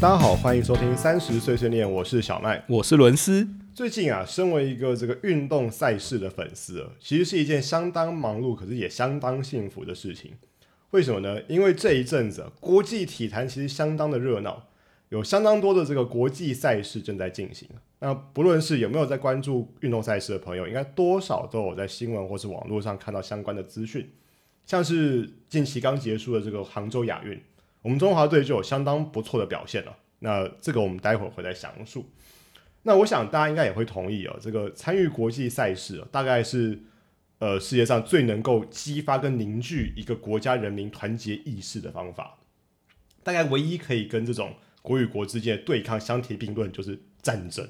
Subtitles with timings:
[0.00, 2.64] 大家好，欢迎收听三十岁训练，我是小麦。
[2.70, 3.46] 我是伦斯。
[3.74, 10.32] 最近啊，身为一个这个运动赛事的粉丝，其实是一件相当忙碌，可是也相当幸福的事情。
[10.92, 11.42] 为什么呢？
[11.48, 14.68] 因为这一阵子国际体坛其实相当的热闹，
[15.10, 17.68] 有相当多的这个国际赛事正在进行。
[17.98, 24.10] 那不论是有没有在关注运动赛事的朋友，应该多少都有在新闻或是网络上看到相关的资讯。
[24.64, 27.38] 像是近期刚结束的这个杭州亚运，
[27.82, 29.96] 我们中华队就有相当不错的表现了。
[30.20, 32.10] 那这个我们待会儿会再详述。
[32.82, 36.78] 那我想大家应该也会同意哦，这个参与国际赛事，大概是
[37.38, 42.38] 呃世界上最能够激发跟凝聚一个国家人民团结意识的方法。
[43.22, 47.66] 大概唯一可以跟这种国与国之间的对抗相提并论，就是战争。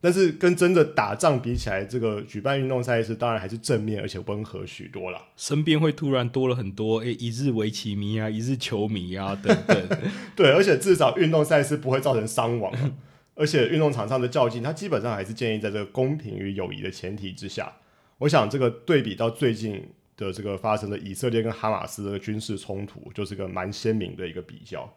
[0.00, 5.20] 但是跟真的打仗比起来，这个举办运动赛事当然还是正面而且温和许多啦。
[5.36, 9.88] 身边会突然多了很多诶，一日围棋迷啊，一日球迷啊 等等。
[10.36, 12.72] 对，而且至少运动赛事不会造成伤亡，
[13.34, 17.72] 而且运动场上的较劲，它基本上还是建立在这个公平与友谊的前提之下。
[18.18, 19.84] 我想这个对比到最近
[20.16, 24.88] 的这个发生的以色列跟哈马斯的军事冲突，就是个蛮鲜明的一个比较。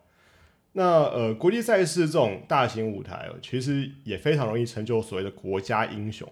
[0.73, 6.25] 那呃，国际赛事这种大型舞台，其实也非常容易成就所谓的国家英雄。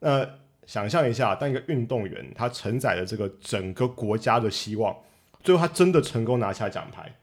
[0.00, 0.28] 那
[0.66, 4.96] 想象一下，当一个运动员他承载了这个整个国家的希望，
[5.44, 7.14] 最后他真的成功拿下奖牌，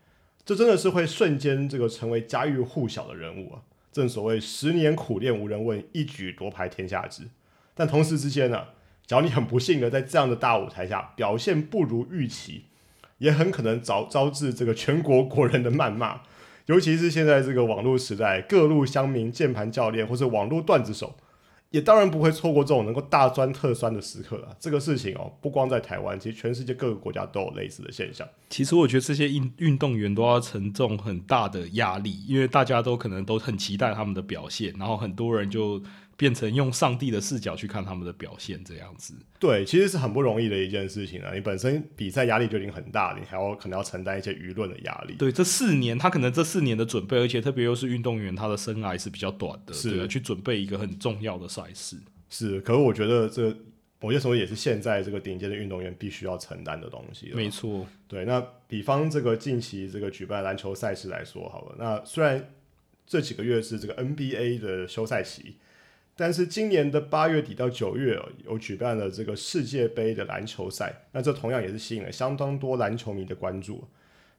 [0.46, 3.62] 这真的是会瞬间这个成为家喻户晓的人物啊！
[3.92, 7.24] 正所谓十年苦练无人问，一举夺牌天下知。
[7.74, 8.64] 但同时之间呢，
[9.06, 12.66] 只要你很不幸的在这样的大舞台下表现不如预期，
[13.18, 16.22] 也很可能遭招致这个全国国人的谩骂。
[16.66, 21.16] 尤其是现在这个网络时代，各路乡民、键盘教练或者网络段子手，
[21.70, 24.56] 也当然不会错过这种能够大酸特酸的时刻了。
[24.60, 28.28] 这个事情哦，不光在台湾，其实全世界各个国家都有类似的现象。
[28.50, 35.82] 其实我觉得这些运运动员都要承重很大的压力，因为大家都可能都很期待他们的表现，然后很多人就。
[36.18, 39.14] 变成用上帝的视角去看他们的表现，这样子。
[39.38, 41.34] 对，其实是很不容易的一件事情啊！
[41.34, 45.16] 你本身比赛压力就已经很大，你还要可能要承担一些舆论的压力。
[45.16, 51.98] 对，这四年他可能这四年的准备，而且特别又是运动员，他的生涯是比较短的，是去准备一个很重要的赛事。
[52.30, 53.54] 是，可是我觉得这
[54.00, 57.30] 某些时候也是现在这个顶尖的运动员必须要承担的东西。
[57.34, 58.24] 没错，对。
[58.24, 62.54] 那比方这个近期这个举办篮球赛事来说好了，那虽然
[63.06, 65.58] 这几个月是这个 NBA 的休赛期。
[66.18, 73.88] 但是今年的八月底到九月有举办了这个世界杯的篮球赛，那这同样也是吸引了相当多篮球迷的关注。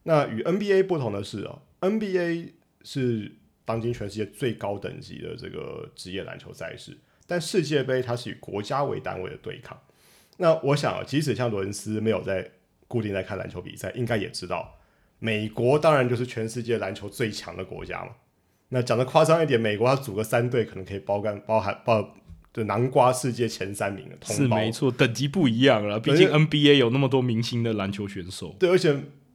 [0.05, 3.31] 那与 NBA 不同的是哦，NBA 是
[3.65, 9.79] 当今全世界最高等级的这个职业篮球赛事，但世界杯它是以国家为单位的对抗。
[10.39, 12.51] 那我想，即使像伦斯没有在
[12.89, 14.79] 固定在看篮球比赛，应该也知道，
[15.19, 18.13] 美国当然就是全世界篮球最强的国家嘛。
[18.71, 22.15] 那讲的夸张一点，美国它组个三队，可能可以包干包含包
[22.53, 26.01] 的南瓜世界前三名的，是没错，等级不一样了。
[26.01, 28.93] 毕竟 NBA 有那么多明星的篮球选手，对，而且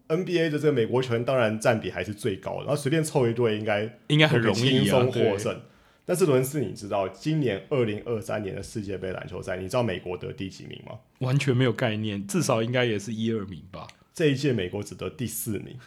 [0.09, 5.61] NBA 的这个美国球员当然占比还是最高的，然后随便凑一队应该应该很容易轻松获胜。
[6.03, 10.97] 但是伦斯，你知道今年二零二三年的世界杯篮球赛，你知道美国得第几名吗？
[11.19, 13.87] 完全没有概念，至少应该也是一二名吧。
[14.13, 15.77] 这一届美国只得第四名，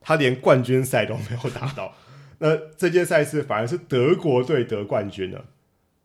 [0.00, 1.94] 他连冠军赛都没有打到。
[2.42, 5.44] 那这届赛事反而是德国队得冠军了。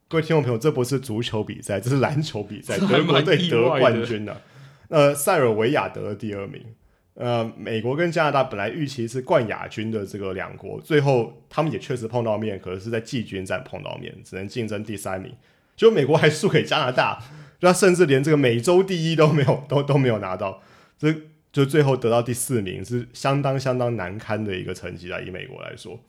[0.08, 4.40] 各位听众朋友，这不是足球比赛，这是篮球比赛，德国队得冠军了。
[4.90, 6.64] 那塞尔维亚得了第二名。
[7.16, 15.34] 呃，美国跟加拿大本来预期是冠亚军的这个两国，最后他们也确实碰到面，可是在季军战碰到面，只能竞争第三名。
[15.76, 17.20] 就美国还输给加拿大，
[17.62, 20.62] 那甚至连这个美洲第一都没有，都都没有拿到。
[21.00, 21.12] 这
[21.58, 25.20] 就最后得到第四名，是相当相当难堪的一个成绩啊！
[25.20, 26.00] 以美国来说。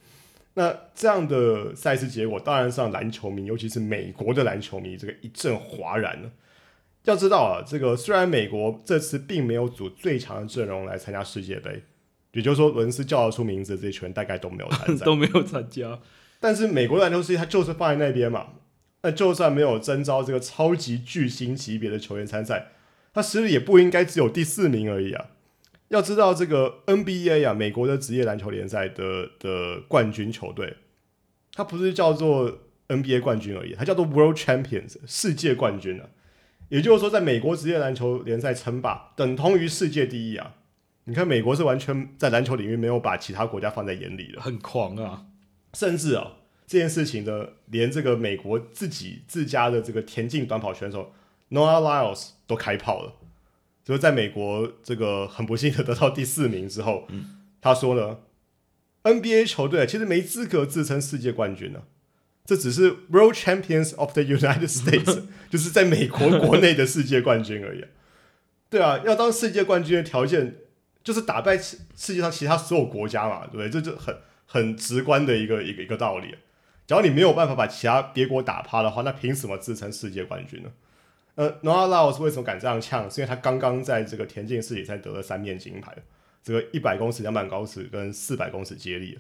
[0.53, 6.31] 那这样的赛事结果，当然是让篮球迷，尤其是美国的篮球迷，这个一阵哗然了。
[7.05, 11.83] 要知道啊，这个虽然美国这次并没有组最强的阵容来参加世界杯，
[12.33, 15.99] 也就是说，伦斯叫得出名字的这些球员大概都没有参赛， 都没有参加。
[16.39, 18.49] 但是美国篮球世界它就是放在那边嘛，
[19.01, 22.67] 那就算没有征召这个超级巨星级别的球员参赛，
[23.15, 25.31] 他实力也不应该只有第四名而已啊。
[25.89, 30.77] 要知道这个 NBA 啊，美国的职业篮球联赛的的冠军球队，
[31.53, 32.59] 它不是叫做
[32.89, 36.07] NBA 冠军而已，它叫做 World Champions 世界冠军啊。
[36.69, 40.57] 也就是说，在美国职业篮球联赛称霸，等同于世界第一啊。
[41.05, 45.25] 你看，美国是完全在篮球领域没有把其他国家放在眼里的，很狂啊。
[45.73, 46.33] 甚至啊，
[46.67, 51.15] 这件事情的连这个美国自己自家的这个田径短跑选手
[51.49, 53.15] Noah Lyles 都开炮了。
[53.89, 57.09] 就是在美国这个很不幸的得到第四名之后，
[57.59, 58.19] 他说呢
[59.03, 61.85] NBA 球队其实没资格自称世界冠军呢、
[62.45, 67.89] 这只是 World Champions of the United States， 就是在美国国内的世界冠军而已啊。
[68.69, 70.57] 对啊，要当世界冠军的条件
[71.03, 73.71] 就是打败世世界上其他所有国家嘛，对不对？
[73.71, 74.15] 这就很
[74.45, 76.35] 很直观的一个一个一个道理。
[76.87, 80.69] 只要你没有办法把其他别国打趴的话，那凭什么自称世界冠军呢？
[81.39, 83.09] 呃，Noah Lyles 为什么敢这样呛？
[83.09, 85.95] 是因为他刚刚在这个田径世锦赛得了三面金牌，
[86.43, 89.17] 这个一百公尺、两百公尺跟四百公尺接力。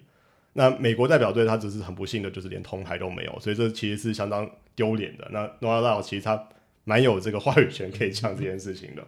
[0.54, 5.28] 那美国代表队他只是很不幸的，就是连铜牌都没有，所以这其实是相当丢脸的。
[5.30, 6.48] 那 Noah Lyles 其实他
[6.82, 9.06] 蛮有这个话语权可以呛这件事情的。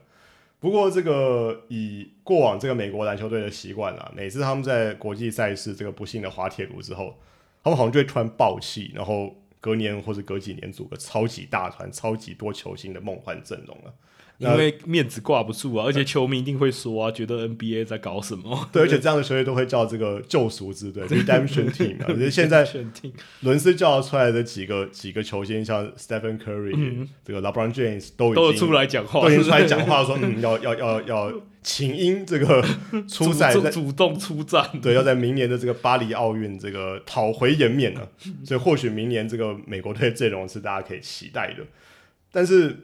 [0.61, 7.19] 不过，这个以过往这个美国篮球队的习惯啊，每次他们在国际赛事这个不幸的滑铁卢之后，
[7.65, 13.95] 他们好像就会突然爆气，然后隔年或者隔几年组个超级大团、超级多球星的梦幻阵容了。
[14.41, 18.69] 因为面子挂不住啊，而且球迷一定会说啊，觉得 NBA 在搞什么？
[18.73, 22.07] 对，而且这样的球队都会叫这个救赎之队 （Redemption Team） 啊。
[22.09, 31.33] 我觉得现在选定伦斯叫出来的几个几个球星，像 Stephen Curry、这个 LeBron James 都已经都有出来讲话，都已经出来讲话说，嗯， 要要要要
[31.63, 32.65] 请缨这个
[33.07, 38.01] 出赛主主动出战，对，要在明年的这个巴黎奥运这个讨回颜面呢，
[38.43, 41.63] 所以或许明年这个美国队阵容是大家可以期待的。
[42.33, 42.75] 但是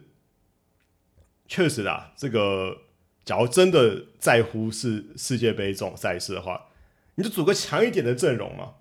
[1.49, 2.79] 确实啦，这个
[3.25, 6.67] 假如真的在乎是世界杯这种赛事的话，
[7.15, 8.75] 你就组个强一点的阵容嘛。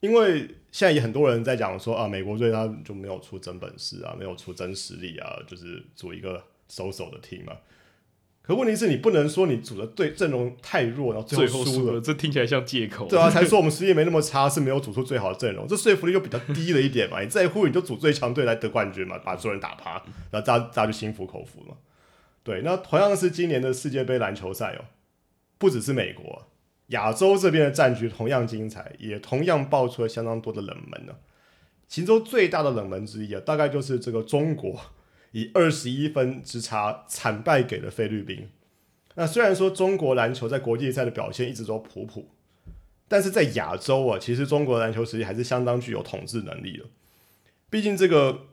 [0.00, 0.40] 因为
[0.70, 7.54] 现在也很多人在讲说啊，美国队他就没有出真本事啊，没有出真实力啊，就是组一个手手的 team 嘛。
[8.42, 12.00] 可问题是你不能说你组的队阵容太弱，然后最后输了后输了，。
[12.02, 13.08] 这听起来像借口。
[13.08, 17.22] 对啊，才说我们实力没那么差，是没有组出最好的阵容，这说服力就比较低了一点嘛。
[17.22, 19.92] 你在乎你就组最强队来得冠军嘛，把所有人打趴，
[20.30, 21.74] 然后大家大家就心服口服嘛。
[22.44, 24.84] 对，那同样是今年的世界杯篮球赛哦，
[25.58, 26.46] 不只是美国，
[26.88, 31.14] 亚洲这边的战局同样精彩，也同样爆出了相当多的冷门呢。
[31.88, 34.78] 其中最大的冷门之一啊，大概就是这个中国
[35.32, 38.48] 以二十一分之差惨败给了菲律宾。
[39.14, 42.28] 那虽然说中国篮球在国际赛的表现一直都普普，
[43.08, 46.84] 但是在亚洲啊，其实中国篮球实力还是相当具有统治能力的。
[47.70, 48.46] 毕竟这个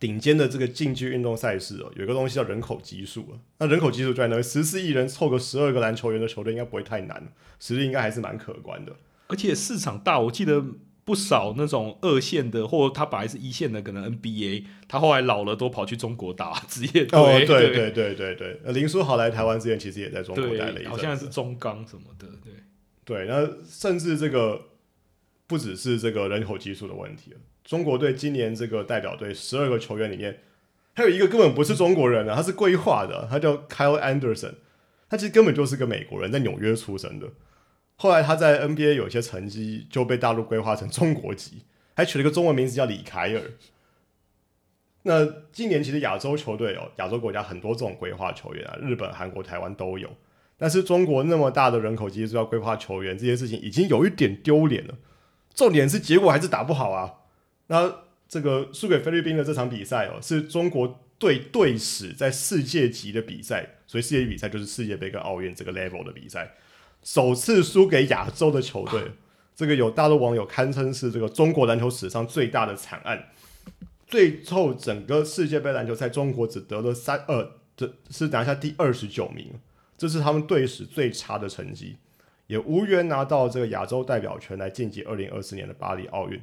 [0.00, 3.34] 顶尖的这个竞技运动赛事哦，有一个东西叫人口基数啊。
[3.58, 8.94] 那人口基数在那，十四亿人凑个十二个篮球员的球队，应该不会太难，实力应该还是蛮可观的。
[9.26, 10.64] 而且市场大，我记得
[11.04, 17.18] 不少那种二线的，或他本来是一线的，可能 NBA，他后来老了都跑去中国打 职业队。
[17.18, 22.52] 哦， 对对对对对对，呃林书豪来台湾之前，其实也在中国待了一阵，好像是中钢什么的，对。
[23.04, 24.60] 对，那甚至这个
[25.46, 27.38] 不只是这个人口基数的问题了。
[27.68, 30.40] 中国队今年这个代表队十二个球员里面，
[30.94, 34.54] 还有一个根本不是中国人啊，他是规划的，他叫 Kyle Anderson，
[35.10, 37.28] 他其实根本就是个美国人，在纽约出生的。
[37.96, 43.42] 后来他在 NBA 有些成绩，就被大陆规划成中国籍，还取了一个中文名字叫李凯尔。
[45.02, 50.08] 那今年其实亚洲球队哦，亚洲国家很多这种规划球员啊，日本、韩国、台湾都有。
[50.56, 54.94] 但是中国那么大的人口基数要规划球员，这件事情已经有一点丢脸了。
[55.54, 57.12] 重点是结果还是打不好啊。
[57.68, 66.54] 那这个输给菲律宾的这场比赛哦，是中国队队史在世界级的比赛，所以世界级比赛就是世界杯跟奥运这个 level 的比赛，
[67.02, 69.12] 首次输给亚洲的球队。
[69.56, 73.30] 这个有大陆网友堪称是这个中国篮球史上最大的惨案。
[74.06, 79.52] 最后整个世界杯篮球赛，中国只得了三呃，这是拿下第二十九名。
[79.96, 81.96] 这是他们队史最差的成绩，
[82.46, 86.40] 也无缘拿到这个亚洲代表权来晋级二零二四年的巴黎奥运。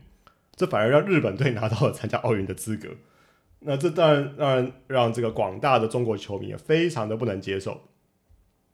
[0.56, 2.90] 这反而让日本队拿到了参加奥运的资格。
[3.60, 7.82] 那这当然当然让这个广大的中国球迷也非常的不能接受。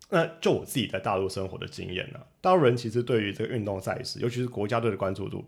[0.09, 5.45] 那就我自己在大陆生活的经验呢、大陆人其实对于这个运动赛事，尤其是国家队的关注度，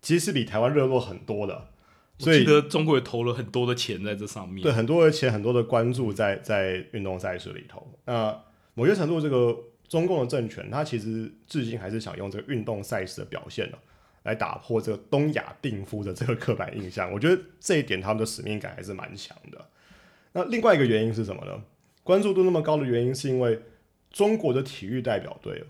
[0.00, 1.70] 其实是比台湾热络很多的。
[2.18, 4.62] 所以我记得中国也投了很多的钱在这上面。
[4.62, 7.84] 对，很多的钱，很多的关注在在运动赛事里头。
[8.04, 8.40] 那
[8.74, 13.78] 某些程度，这个中共的政权，他其实至今还是想用这个运动赛事的表现呢，
[14.24, 17.10] 来打破这个东亚病夫的这个刻板印象。
[17.14, 19.70] 我觉得这一点他们的使命感还是蛮强的。
[20.32, 21.62] 那另外一个原因是什么呢？
[22.02, 23.62] 关注度那么高的原因，是因为
[24.10, 25.64] 中国的体育代表队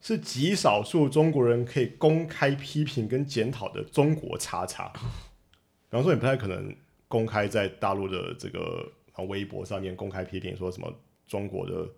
[0.00, 4.92] 是极少数中国人可以公开批评跟检讨的中国叉叉。
[4.92, 6.74] 比方说，你不太可能
[7.08, 8.90] 公开在大陆的这个
[9.28, 10.92] 微博上面公开批评说什么
[11.26, 11.88] 中国的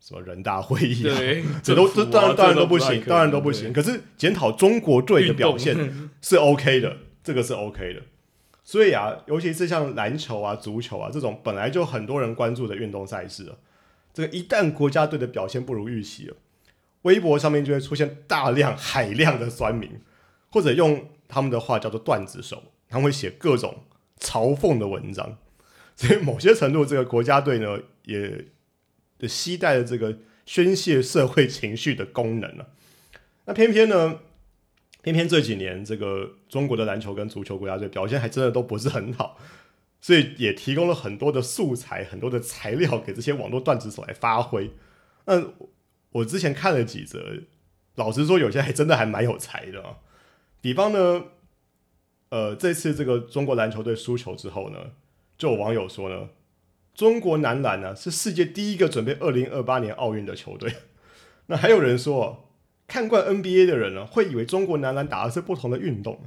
[0.00, 3.72] 什么人大会议啊，对， 这都这当然当然都不行，当然都不行。
[3.72, 8.02] 可是检讨中国队的表现是 OK 的，这个是 OK 的。
[8.62, 13.54] 所以啊，尤其是像篮球啊、足球啊这种本来就很多人关注的运动赛事啊，
[14.12, 16.36] 这个一旦国家队的表现不如预期了，
[17.02, 20.00] 微博上面就会出现大量海量的酸民，
[20.50, 23.84] 或者用他们的话叫做段子手，他们会写各种
[24.20, 25.38] 嘲讽的文章。
[25.94, 28.46] 所以某些程度，这个国家队呢，也
[29.18, 32.68] 的期待的这个宣泄社会情绪的功能了。
[33.44, 34.20] 那偏偏呢，
[35.02, 39.38] 偏偏这几年这个中国的篮球跟足球国家队表现还真的都不是很好，
[40.00, 44.70] 所以也提供了很多的素材、很多的材料给这些网络段子手来发挥。
[45.24, 45.52] 那
[46.10, 47.42] 我之前看了几则，
[47.94, 49.98] 老实说，有些还真的还蛮有才的啊。
[50.60, 51.24] 比方呢，
[52.30, 54.92] 呃，这次这个中国篮球队输球之后呢。
[55.38, 56.30] 就有网友说呢，
[56.96, 60.72] 中国男篮呢是世界第一个准备二零二八年奥运的球队。
[61.46, 62.48] 那还有人说，
[62.88, 66.18] 看惯 NBA 的人呢，会以为中国男篮打的是不同的运动。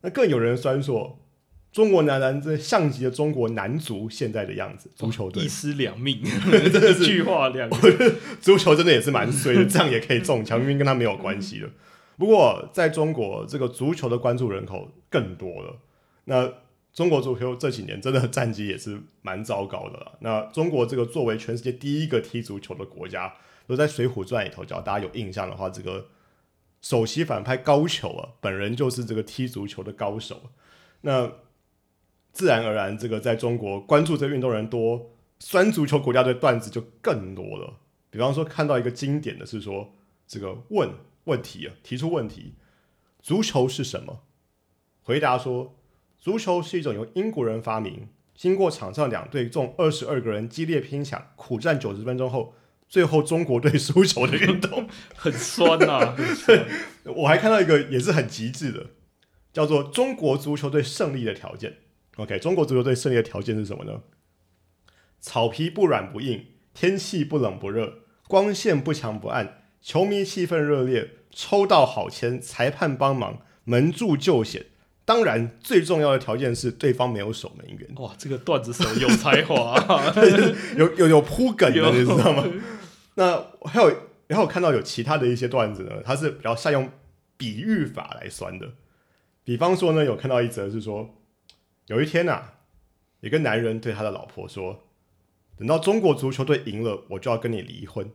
[0.00, 1.20] 那更有人酸说，
[1.70, 7.68] 中国男篮这像极了中国男足现在的样子，足球队一尸两命，真的是句话两。
[8.40, 11.68] 足球真的也是蛮衰的， 这样也可以中枪，明明跟他没有关系的。
[12.16, 15.76] 不过在中国，这个足球的关注人口更多了。
[16.24, 16.50] 那
[17.00, 20.18] 中国足球这几年真的战绩也是蛮糟糕的了。
[20.20, 23.34] 那中国这个作为全世界第一个踢足球的国家，
[23.66, 26.08] 都在《水浒传》里头，只要大家有印象的话，这个
[26.82, 30.50] 首席反派高俅啊，本人就是这个踢足球的高手。
[31.00, 31.32] 那
[32.32, 37.78] 自然而然，这个在中国关注这运动人多，酸足球国家队段子就更多了。
[38.10, 39.94] 比方说，看到一个经典的是说，
[40.26, 40.90] 这个问
[41.24, 42.56] 问题啊，提出问题：
[43.22, 44.20] 足球是什么？
[45.02, 45.78] 回答说。
[46.20, 52.54] 足球是一种由英国人发明，经过场上两队中二十二个人激烈拼抢、苦战九十分钟后，
[52.86, 54.86] 最后中国队输球的运动，
[55.16, 56.14] 很酸呐。
[57.16, 58.86] 我还看到一个也是很极致的，
[59.50, 61.78] 叫做中国足球队胜利的条件。
[62.16, 64.02] OK，中国足球队胜利的条件是什么呢？
[65.20, 74.66] 草皮不软不硬，天气不冷不热，光线不强不暗，球迷气氛热烈，抽到好签，裁判帮忙，门柱救险。
[75.10, 77.88] 当然，最重要的条件是对方没有守门员。
[77.96, 79.74] 哇，这个段子手有才华，
[80.78, 82.44] 有有有铺梗的，你知道吗？
[83.16, 83.92] 那还有
[84.28, 86.88] 还有看到有其他的一些段子呢，他是比较善用
[87.36, 88.68] 比喻法来算的。
[89.42, 91.12] 比方说呢，有看到一则是说，
[91.88, 92.44] 有一天呐，
[93.20, 94.84] 一个男人对他的老婆说
[95.58, 98.08] ：“等到中国足球队赢了，我就要跟你离婚。”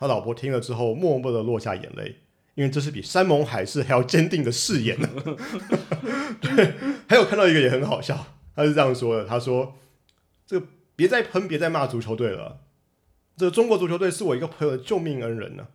[0.00, 2.16] 他老婆听了之后，默默的落下眼泪。
[2.58, 5.08] 因为这是比山盟海誓还要坚定的誓言呢。
[6.42, 6.74] 对，
[7.08, 9.78] 还有看到一个也很好笑，他是这样说的：“他说，
[10.44, 12.62] 这个别再喷，别再骂足球队了。
[13.36, 15.68] 这个中国足球队是我一个朋友的救命恩人呢。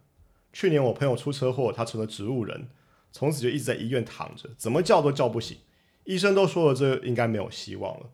[0.52, 2.68] 去年我朋友出车祸，他成了植物人，
[3.14, 5.56] 从此就一直在医院躺着，怎么叫都叫不醒。
[6.04, 8.10] 医生都说了，这应该没有希望了。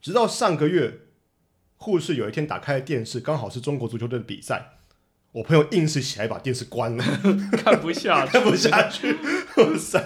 [0.00, 1.00] 直到上个月，
[1.76, 4.72] 护士有一天打开了电视，刚好是中国足球队的比赛。”
[5.36, 7.04] 我朋友硬是起来把电视关了，
[7.58, 9.12] 看不下，看不下去，
[9.58, 10.02] 哇塞，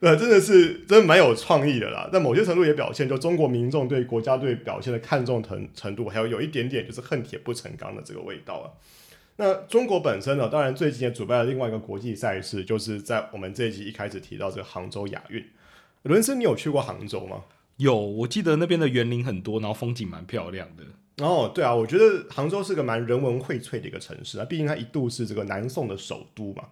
[0.00, 2.06] 呃，真的是真的蛮有创意的啦。
[2.12, 8.68] 在某些程度也表现，就中国民众对国家队表现的看重程程度，还有有一点点就是恨铁不成钢的这个味道啊。
[9.36, 15.42] 那中国本身呢，当然最近也主办了另外一个国际赛事，就是在我们这一集一开始提到这个杭州亚运。
[16.02, 17.44] 伦森，你有去过杭州吗？
[17.78, 20.84] 有，我记得那边的园林很多，然后风景蛮漂亮的。
[21.22, 26.68] 哦，对啊，我觉得杭州是个蛮人文荟萃的一个城市啊，毕竟它一度是这个南宋的首都嘛。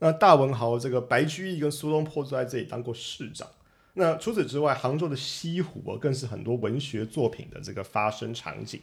[0.00, 3.48] 那大文豪这个白居易跟苏东坡都在这里当过市长。
[3.94, 8.80] 那除此之外，杭州的西湖，更是很多文学作品的这个发生场景，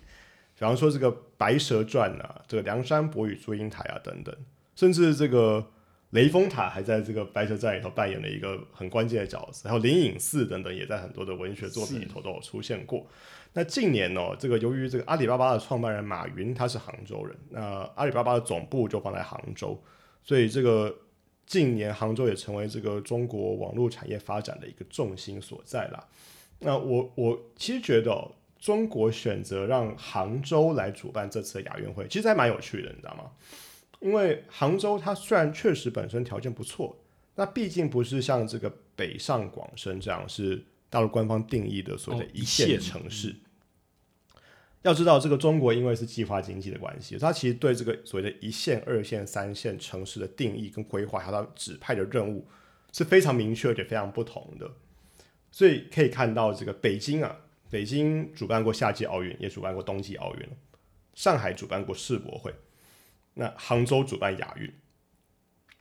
[0.58, 4.34] 比方说这个《白蛇传》啊，这个《梁山伯与祝英台》啊等等，
[4.76, 5.68] 甚至这个
[6.12, 13.06] 雷峰塔还在这个《白蛇传》里头扮演了一个很关键的角色，还有灵隐寺等等，也在很多的文学作品里头都有出现过。
[13.54, 17.62] 那近年哦，这个由于这个阿里巴巴的创办人马云他是杭州人，那
[17.96, 19.82] 阿里巴巴的总部就放在杭州，
[20.24, 20.94] 所以这个
[21.46, 26.06] 近年杭州也成为这个中国网络产业发展的一个重心所在啦。
[26.60, 33.32] 那我我其实觉得中国选择让杭州来主办这次的亚运会，其实还蛮有趣的，你知道吗？
[34.02, 36.98] 因为杭州它虽然确实本身条件不错，
[37.36, 40.66] 那毕竟不是像这个北上广深这样是。
[40.92, 43.34] 大陆官方定义的所谓的一线城市，
[44.82, 52.46] 要知道这个中国因为是计划经济的关系，它其实对这个所谓的一线、二线、三线城市的定义跟规划，还有它指派的任务
[52.92, 54.70] 是非常明确而且非常不同的。
[55.50, 57.38] 所以可以看到，这个北京啊，
[57.70, 60.50] 北京主办过夏季奥运，也主办过冬季奥运
[61.16, 62.54] 上海主办过世博会，
[63.34, 64.72] 那杭州主办亚运，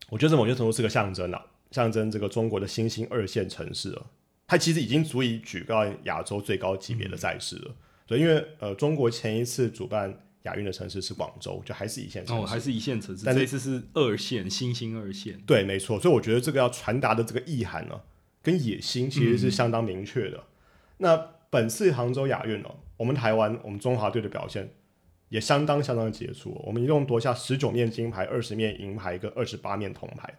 [0.09, 4.03] 我觉得某些程度是个象征啊，象征这个中国的新兴二线城市啊。
[4.47, 12.43] 它其实已经足以举办亚洲最高级别的赛事了，对，因为呃，中国前一次主办亚运的城市是广州，就还是一线城市。
[12.43, 15.41] 哦，还是一线城市，但是这次是二线，新兴二线。
[15.47, 16.01] 对，没错。
[16.01, 18.01] 所以我觉得这个要传达的这个意涵呢，
[18.43, 20.43] 跟野心其实是相当明确的。
[20.99, 21.17] 那
[21.49, 24.73] 本次杭州亚运哦，我们台湾我们中华队的表现
[25.31, 30.33] 也相当相当的杰出哦，我们一共夺下十九面金牌、二十面银牌跟二十八面铜牌，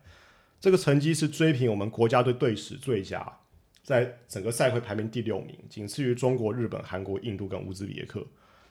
[0.60, 3.40] 这个成绩是追平我们国家队队史最佳，
[3.84, 8.26] 在整个赛会排名第六名，仅次于中国、日本、韩国、印度跟乌兹别克。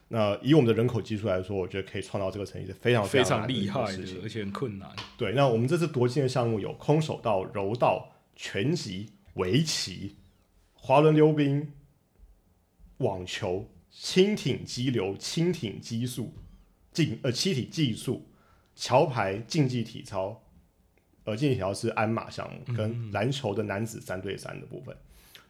[0.08, 4.22] 那以我们的人口基数来说，我觉得可以创造这个成绩是非常非常常厉害的事情的，。
[4.24, 4.90] 而且很困难。
[5.16, 10.16] 对，那我们这次夺金的项目有空手道、柔道、拳击、围棋、
[10.74, 11.72] 滑轮溜冰、
[12.98, 16.32] 网球、轻艇激流、轻艇激素、
[16.92, 18.26] 竞呃七体技术、
[18.74, 20.42] 桥牌、竞技体操，
[21.24, 24.96] 呃竞技体操是鞍马项目，跟篮球的男子三对三的部分。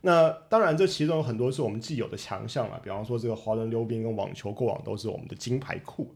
[0.02, 6.14] 那当然，这其中有很多是我们既有的强项啊，比方说这个滑轮溜冰跟网球过往都是我们的金牌库，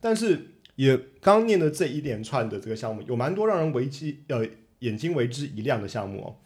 [0.00, 6.36] 但是也刚念的这一连串的这个项目，有蛮多让人为之呃眼睛为之一亮的项目哦。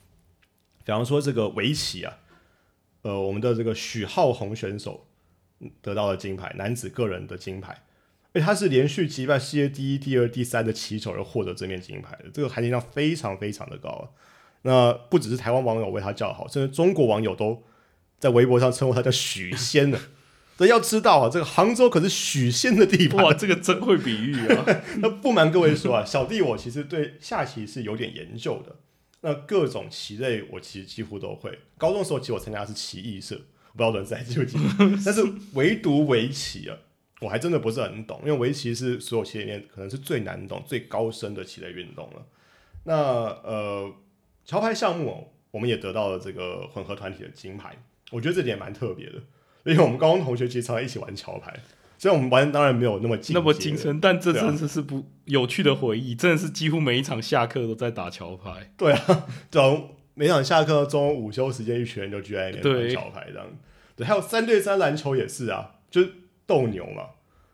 [0.85, 2.19] 比方说这个围棋啊，
[3.03, 5.10] 呃，我们的这个许浩宏选手嗯
[5.83, 7.83] 得到了金牌，男子个人的金牌，
[8.33, 14.09] 而且他是连续击败世界第一、第二、第三的棋手而获得这面金牌的，这个含金量非常非常的高啊。
[14.63, 17.63] 那不只是台湾网友为他叫好，甚至中国网友都
[18.19, 19.99] 在微博上称呼他叫许仙呢。
[20.61, 24.67] 所以要知道啊，这个杭州可是许仙的地方哇，这个真会比喻啊！
[25.01, 28.77] 那不瞒各位说啊，小弟我其实对下棋是有点研究的。
[29.23, 31.61] 那各种棋类我其实几乎都会。
[31.79, 33.41] 高中的时候其实我参加的是棋艺社，
[33.85, 34.99] 不知道人在记不记得。
[35.05, 35.23] 但是
[35.55, 36.77] 唯独围棋啊，
[37.21, 42.27] 我还真的不是很懂，因为围棋是所有棋里面可能是最难懂、最高深的棋类运动了。
[42.85, 43.93] 那呃，
[44.45, 47.77] 桥牌项目、哦、我们也得到了这个混合团体的金牌，
[48.11, 49.15] 我觉得这点蛮特别的，
[49.65, 51.55] 因为我们高中同学其实常常一起玩桥牌。
[51.99, 58.73] 虽然我们玩当然没有那么进那么精深，但这真的是不有趣的回忆，真的是几乎每一场下课都在打桥牌。
[58.79, 59.83] 对啊，对啊，
[60.15, 63.47] 每场下课中午休时间，一群人就聚在那边对玩桥牌这样。
[64.01, 66.11] 对，还有三对三篮球也是啊，就是
[66.47, 67.05] 斗牛嘛，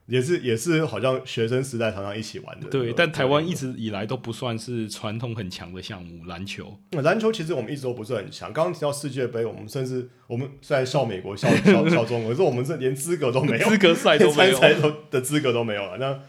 [0.06, 2.68] 也是也是好像学生时代常常一起玩的。
[2.68, 6.78] 对，但台湾一直直以来都不算是传统很强的项目，篮球。
[7.02, 8.52] 篮球其实我们一直都不是很强。
[8.52, 14.56] 刚刚提到世界杯，我们甚至我们虽然笑美国、笑笑笑中国，可是我们是连资格都没有， 资格赛都没有。
[14.60, 15.98] 参赛都的资格都没有了。
[15.98, 16.20] 那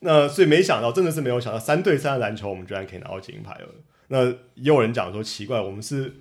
[0.00, 3.68] 那所以没想到，真的是没有想到，三对三的篮球我们居然可以拿到金牌了。
[4.08, 6.12] 那也有人讲说奇怪，我们是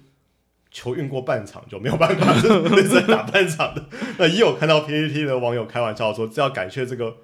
[0.71, 3.85] 球运过半场就没有办法， 是在打半场的。
[4.17, 7.17] 那也有看到 PPT 的网友开玩笑说，这要感谢这个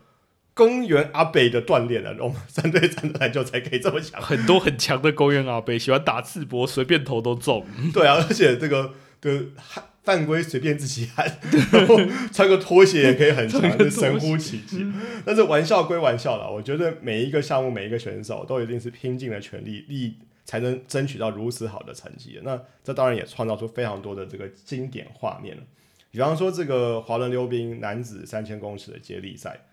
[0.53, 4.21] 公园阿北的锻炼啊，我们三队三的篮球才可以这么强。
[4.21, 7.65] 很多很强的公园阿北喜欢打赤膊，随便投都中。
[7.93, 11.25] 对啊，而且这个的犯犯规随便自己喊，
[11.71, 11.99] 然后
[12.31, 14.85] 穿个拖鞋也可以很强， 穿个是神乎其技。
[15.25, 22.39] 但是玩笑归玩笑啦，我觉得每一个项目每一个选手都一定是拼尽了全力，力才能争取到如此好的成绩。
[22.43, 25.63] 那这当然也创造出非常多的这个经典画面了。
[26.11, 29.65] 比方说这个滑轮溜冰男子三千公尺的接力赛，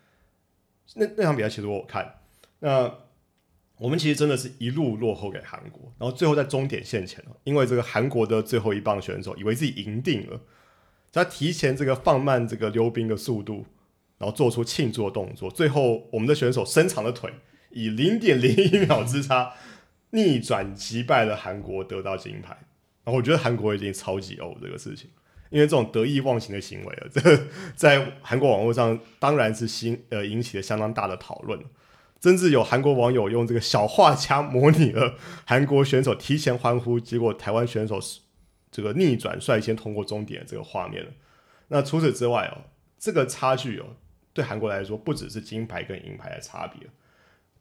[0.95, 2.17] 那那场比赛其实我看，
[2.59, 2.93] 那
[3.79, 10.41] 我们其实真的是一路落后给韩国，然后最后在终点线前，因为这个韩国的最后一棒选手以为自己赢定了，
[11.13, 13.65] 他提前这个放慢这个溜冰的速度，
[14.19, 17.33] 然后做出庆祝的动作，最后我们的选手伸长了腿，
[17.71, 19.53] 以零点零一秒之差
[20.13, 22.57] 逆转击败了韩国，得到金牌。
[23.05, 25.11] 然后我觉得韩国已经超级欧这个事情，
[25.51, 31.61] 因为这种得意忘形的行为啊，这在韩国网络上当然是新呃引起了相当大的讨论。
[32.23, 38.21] 甚至有韩国网友用这个小画家模拟了韩国选手提前欢呼，结果台湾选手是
[38.71, 41.05] 这个逆转率先通过终点这个画面。
[41.67, 43.97] 那除此之外哦，这个差距哦，
[44.33, 46.89] 对韩国来说不只是金牌跟银牌的差别，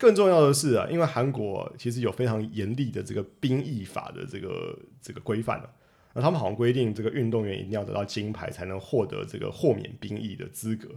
[0.01, 5.69] 更重要的是啊，因为韩国其实有非常严厉的这个兵役法的这个这个规范了、
[6.15, 10.89] 那他们好像规定这个运动员一定要得到金牌才能获得这个豁免兵役的资格。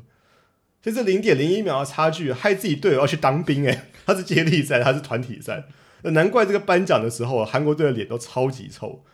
[0.83, 5.65] 其实零点零一秒的差距，害自己队友要去当兵诶、 他是接力赛，他是团体赛，
[6.01, 9.05] 那难怪这个颁奖的时候，韩国队的脸都超级臭。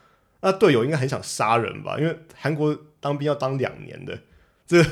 [0.43, 1.99] 那队友应该很想杀人吧？
[1.99, 4.21] 因为韩国当兵要当两年的，
[4.67, 4.85] 这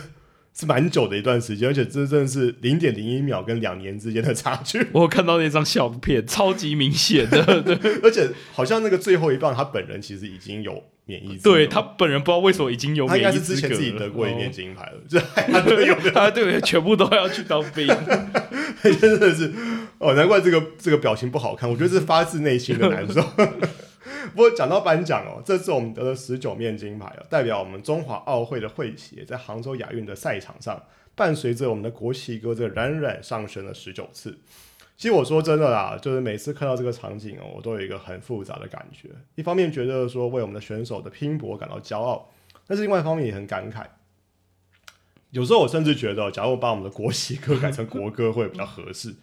[0.58, 4.84] 是蛮久的一段时间，而且这真的是零点零一秒跟两年之间的差距。
[4.90, 7.44] 我有看到那张相片，超级明显的。
[7.62, 17.86] 对，而且好像那个最后一棒，他本人其实已经有免疫对他本人不知道为什么已经有他应该是之前自己得过一面哦金牌了，就他队友他对全部都要去当兵。
[19.00, 19.52] 真的是
[19.98, 21.70] 哦，难怪这个这个表情不好看。
[21.70, 23.24] 我觉得是发自内心的难受。
[24.34, 30.82] 不过讲到颁奖哦，这次我们得了十九面金牌哦，代表我们中华奥会的会旗在杭州亚运的赛场上，
[31.14, 34.38] 伴随着我们的国旗歌，这冉冉上升了十九次。
[34.96, 39.08] 其实我说真的啦，就是每次看到这个场景哦，我都有一个很复杂的感觉。
[39.36, 42.30] 一方面觉得说为我们的选手的拼搏感到骄傲，
[42.66, 43.84] 但是另外一方面也很感慨。
[45.30, 49.14] 有时候我甚至觉得，假如把我们的国旗歌改成国歌会比较合适。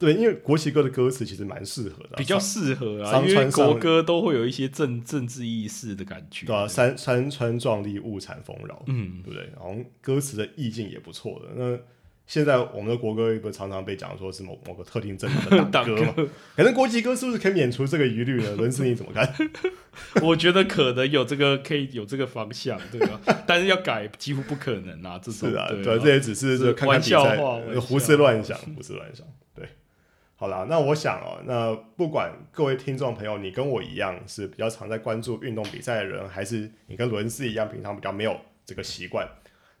[0.00, 6.46] 对，因为国旗歌的歌词其实蛮适合的，比较适合啊，因为国歌都会有一些政政治意识的感觉。
[6.46, 9.44] 对啊，山山川壮丽，物产丰饶，嗯，对不对？
[9.54, 11.50] 然后歌词的意境也不错的。
[11.54, 11.78] 那
[12.26, 16.14] 现在我们的国歌不常常被讲说是某某个特定政党的党歌嘛？
[16.56, 18.54] 可能国旗歌是不是可以免除这个疑虑呢？
[18.56, 19.30] 伦斯你怎么看？
[20.22, 23.20] 我觉得可能有这个，可以有这个方向，对吧？
[23.46, 25.20] 但是要改几乎不可能啊！
[25.22, 27.36] 这是啊，对，这也只是看看比赛，
[27.78, 29.26] 胡思乱想，胡思乱想。
[30.40, 39.28] 好啦，那我想哦，那不管各位听众朋友，你跟我一样是比较常在关注运动比赛的人，还是你跟伦斯一样平常比较没有这个习惯，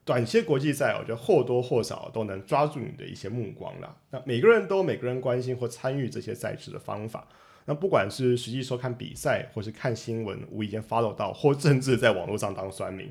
[0.04, 3.96] 短期国际赛，我觉得或多或少都能抓住你的一些目光啦。
[4.10, 7.26] 那每个人都有每个人关心或参与这些赛事的方法，
[7.64, 13.10] 那不管是实际收看比赛，或是看新闻，无意间 follow 到，或甚至在网络上当酸民。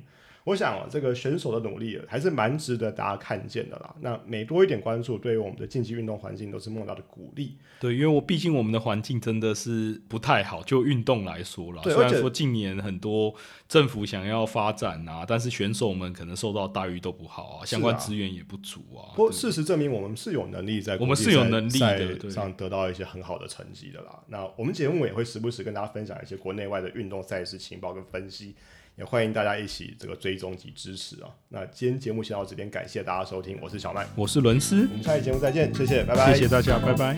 [0.49, 3.95] 我想啊，这个选手的努力还是蛮值得大家看见的啦。
[4.01, 7.55] 那每多一点关注，对于我们的竞技运动环境都是莫大的鼓励。
[7.79, 11.83] 对，因为我毕竟我们的环境真的是不太好，就运动来说了。
[11.83, 13.35] 虽然说近年很多
[13.67, 19.13] 政府想要发展啊，但是选手们可能受到待遇都不好啊，相关资源也不足啊。
[19.15, 24.19] 不过事实证明，我们是有能力在我们是有能力的上得到一些很好的成绩的啦。
[24.27, 28.55] 那我们节目也会时不时跟大家分享一些国内外的运动赛事情报跟分析。
[28.99, 31.31] 也欢迎大家一起这个追踪及支持啊！
[31.47, 37.17] 那今天节目先到这边，感谢大家收听，我是小麦，我是伦斯，我们下期节目再见，谢谢，拜拜，谢谢大家，拜拜。